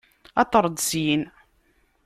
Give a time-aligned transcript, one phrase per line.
[0.43, 1.23] Aṭer-d syin!